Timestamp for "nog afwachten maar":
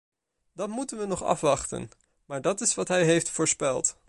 1.05-2.41